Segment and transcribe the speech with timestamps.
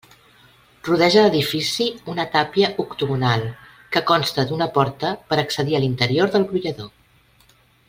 [0.85, 3.45] Rodeja l'edifici una tàpia octogonal,
[3.97, 6.91] que consta d'una porta per a accedir a l'interior del brollador.